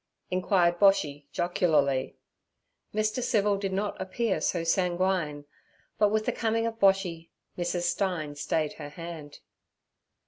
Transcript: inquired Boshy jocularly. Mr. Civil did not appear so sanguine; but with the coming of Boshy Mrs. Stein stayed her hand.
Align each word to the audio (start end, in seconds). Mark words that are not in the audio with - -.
inquired 0.31 0.79
Boshy 0.79 1.27
jocularly. 1.31 2.15
Mr. 2.91 3.21
Civil 3.21 3.55
did 3.57 3.71
not 3.71 4.01
appear 4.01 4.41
so 4.41 4.63
sanguine; 4.63 5.45
but 5.99 6.09
with 6.09 6.25
the 6.25 6.31
coming 6.31 6.65
of 6.65 6.79
Boshy 6.79 7.29
Mrs. 7.55 7.83
Stein 7.83 8.33
stayed 8.33 8.73
her 8.73 8.89
hand. 8.89 9.41